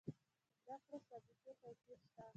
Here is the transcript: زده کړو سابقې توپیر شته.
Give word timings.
زده 0.63 0.75
کړو 0.87 0.97
سابقې 1.09 1.51
توپیر 1.61 1.77
شته. 2.03 2.23